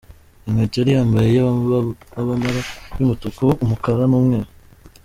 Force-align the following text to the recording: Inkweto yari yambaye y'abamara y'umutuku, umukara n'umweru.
Inkweto 0.47 0.75
yari 0.81 0.91
yambaye 0.97 1.29
y'abamara 1.37 2.61
y'umutuku, 2.97 3.45
umukara 3.63 4.03
n'umweru. 4.09 4.49